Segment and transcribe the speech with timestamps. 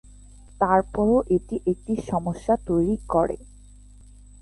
[0.61, 3.37] তারপরও এটি একটি সমস্যা তৈরি করে।